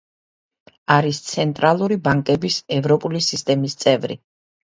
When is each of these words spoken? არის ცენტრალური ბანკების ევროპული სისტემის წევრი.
არის 0.95 1.19
ცენტრალური 1.25 1.99
ბანკების 2.07 2.59
ევროპული 2.79 3.23
სისტემის 3.27 3.79
წევრი. 3.87 4.21